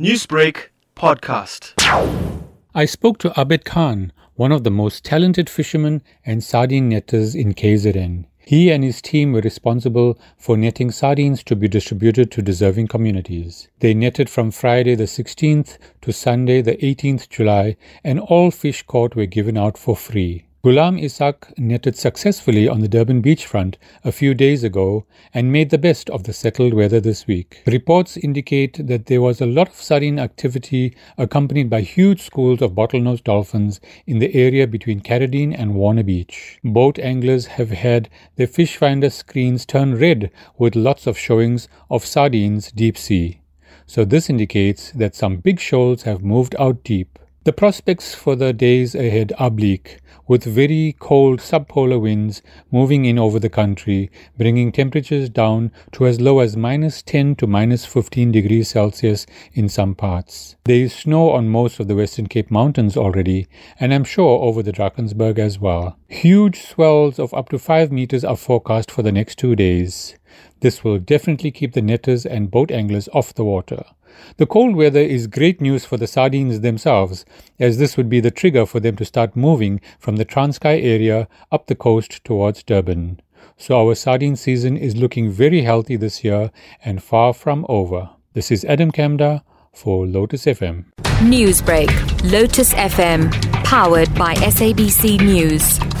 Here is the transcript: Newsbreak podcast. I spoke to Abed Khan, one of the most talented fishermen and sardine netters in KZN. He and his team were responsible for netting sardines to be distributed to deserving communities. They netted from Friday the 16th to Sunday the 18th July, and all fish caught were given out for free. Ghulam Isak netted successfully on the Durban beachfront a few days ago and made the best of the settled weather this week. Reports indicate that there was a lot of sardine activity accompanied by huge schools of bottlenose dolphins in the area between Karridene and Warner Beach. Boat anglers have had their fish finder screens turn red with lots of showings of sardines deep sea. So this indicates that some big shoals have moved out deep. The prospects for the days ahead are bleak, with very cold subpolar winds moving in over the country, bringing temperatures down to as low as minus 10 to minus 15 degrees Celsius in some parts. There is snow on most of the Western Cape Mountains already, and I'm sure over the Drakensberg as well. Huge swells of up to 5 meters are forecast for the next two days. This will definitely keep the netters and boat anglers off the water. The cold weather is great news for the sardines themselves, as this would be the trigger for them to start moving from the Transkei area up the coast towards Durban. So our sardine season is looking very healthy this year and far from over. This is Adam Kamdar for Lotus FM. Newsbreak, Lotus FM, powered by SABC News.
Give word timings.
Newsbreak 0.00 0.70
podcast. 0.96 1.72
I 2.74 2.84
spoke 2.84 3.18
to 3.18 3.32
Abed 3.40 3.64
Khan, 3.64 4.12
one 4.34 4.50
of 4.50 4.64
the 4.64 4.70
most 4.72 5.04
talented 5.04 5.48
fishermen 5.48 6.02
and 6.26 6.42
sardine 6.42 6.88
netters 6.88 7.36
in 7.36 7.54
KZN. 7.54 8.24
He 8.38 8.72
and 8.72 8.82
his 8.82 9.00
team 9.00 9.30
were 9.30 9.40
responsible 9.40 10.18
for 10.36 10.56
netting 10.56 10.90
sardines 10.90 11.44
to 11.44 11.54
be 11.54 11.68
distributed 11.68 12.32
to 12.32 12.42
deserving 12.42 12.88
communities. 12.88 13.68
They 13.78 13.94
netted 13.94 14.28
from 14.28 14.50
Friday 14.50 14.96
the 14.96 15.04
16th 15.04 15.78
to 16.00 16.12
Sunday 16.12 16.60
the 16.60 16.74
18th 16.78 17.28
July, 17.28 17.76
and 18.02 18.18
all 18.18 18.50
fish 18.50 18.82
caught 18.82 19.14
were 19.14 19.26
given 19.26 19.56
out 19.56 19.78
for 19.78 19.94
free. 19.94 20.46
Ghulam 20.64 20.98
Isak 20.98 21.52
netted 21.58 21.94
successfully 21.94 22.66
on 22.66 22.80
the 22.80 22.88
Durban 22.88 23.20
beachfront 23.20 23.74
a 24.02 24.10
few 24.10 24.32
days 24.32 24.64
ago 24.64 25.04
and 25.34 25.52
made 25.52 25.68
the 25.68 25.76
best 25.76 26.08
of 26.08 26.24
the 26.24 26.32
settled 26.32 26.72
weather 26.72 27.00
this 27.00 27.26
week. 27.26 27.62
Reports 27.66 28.16
indicate 28.16 28.86
that 28.86 29.04
there 29.04 29.20
was 29.20 29.42
a 29.42 29.46
lot 29.46 29.68
of 29.68 29.74
sardine 29.74 30.18
activity 30.18 30.96
accompanied 31.18 31.68
by 31.68 31.82
huge 31.82 32.22
schools 32.22 32.62
of 32.62 32.74
bottlenose 32.74 33.22
dolphins 33.22 33.78
in 34.06 34.20
the 34.20 34.34
area 34.34 34.66
between 34.66 35.02
Karridene 35.02 35.54
and 35.54 35.74
Warner 35.74 36.02
Beach. 36.02 36.58
Boat 36.64 36.98
anglers 36.98 37.44
have 37.44 37.68
had 37.68 38.08
their 38.36 38.46
fish 38.46 38.78
finder 38.78 39.10
screens 39.10 39.66
turn 39.66 39.98
red 39.98 40.30
with 40.56 40.74
lots 40.74 41.06
of 41.06 41.18
showings 41.18 41.68
of 41.90 42.06
sardines 42.06 42.72
deep 42.72 42.96
sea. 42.96 43.42
So 43.84 44.06
this 44.06 44.30
indicates 44.30 44.92
that 44.92 45.14
some 45.14 45.36
big 45.36 45.60
shoals 45.60 46.04
have 46.04 46.24
moved 46.24 46.56
out 46.58 46.82
deep. 46.84 47.18
The 47.44 47.52
prospects 47.52 48.14
for 48.14 48.36
the 48.36 48.54
days 48.54 48.94
ahead 48.94 49.34
are 49.38 49.50
bleak, 49.50 49.98
with 50.26 50.44
very 50.44 50.96
cold 50.98 51.40
subpolar 51.40 52.00
winds 52.00 52.40
moving 52.72 53.04
in 53.04 53.18
over 53.18 53.38
the 53.38 53.50
country, 53.50 54.10
bringing 54.38 54.72
temperatures 54.72 55.28
down 55.28 55.70
to 55.92 56.06
as 56.06 56.22
low 56.22 56.38
as 56.38 56.56
minus 56.56 57.02
10 57.02 57.34
to 57.36 57.46
minus 57.46 57.84
15 57.84 58.32
degrees 58.32 58.70
Celsius 58.70 59.26
in 59.52 59.68
some 59.68 59.94
parts. 59.94 60.56
There 60.64 60.84
is 60.84 60.94
snow 60.94 61.32
on 61.32 61.50
most 61.50 61.80
of 61.80 61.86
the 61.86 61.94
Western 61.94 62.28
Cape 62.28 62.50
Mountains 62.50 62.96
already, 62.96 63.46
and 63.78 63.92
I'm 63.92 64.04
sure 64.04 64.42
over 64.42 64.62
the 64.62 64.72
Drakensberg 64.72 65.38
as 65.38 65.58
well. 65.58 65.98
Huge 66.08 66.62
swells 66.62 67.18
of 67.18 67.34
up 67.34 67.50
to 67.50 67.58
5 67.58 67.92
meters 67.92 68.24
are 68.24 68.36
forecast 68.36 68.90
for 68.90 69.02
the 69.02 69.12
next 69.12 69.36
two 69.36 69.54
days. 69.54 70.14
This 70.60 70.84
will 70.84 70.98
definitely 70.98 71.50
keep 71.50 71.72
the 71.72 71.82
netters 71.82 72.24
and 72.24 72.50
boat 72.50 72.70
anglers 72.70 73.08
off 73.12 73.34
the 73.34 73.44
water. 73.44 73.84
The 74.36 74.46
cold 74.46 74.76
weather 74.76 75.00
is 75.00 75.26
great 75.26 75.60
news 75.60 75.84
for 75.84 75.96
the 75.96 76.06
sardines 76.06 76.60
themselves, 76.60 77.24
as 77.58 77.78
this 77.78 77.96
would 77.96 78.08
be 78.08 78.20
the 78.20 78.30
trigger 78.30 78.64
for 78.64 78.80
them 78.80 78.96
to 78.96 79.04
start 79.04 79.36
moving 79.36 79.80
from 79.98 80.16
the 80.16 80.24
Transkei 80.24 80.82
area 80.82 81.28
up 81.50 81.66
the 81.66 81.74
coast 81.74 82.24
towards 82.24 82.62
Durban. 82.62 83.20
So 83.56 83.78
our 83.78 83.94
sardine 83.94 84.36
season 84.36 84.76
is 84.76 84.96
looking 84.96 85.30
very 85.30 85.62
healthy 85.62 85.96
this 85.96 86.24
year 86.24 86.50
and 86.84 87.02
far 87.02 87.32
from 87.32 87.66
over. 87.68 88.10
This 88.32 88.50
is 88.50 88.64
Adam 88.64 88.90
Kamdar 88.90 89.42
for 89.72 90.06
Lotus 90.06 90.44
FM. 90.44 90.86
Newsbreak, 91.20 91.90
Lotus 92.30 92.74
FM, 92.74 93.32
powered 93.64 94.12
by 94.14 94.34
SABC 94.34 95.20
News. 95.20 95.93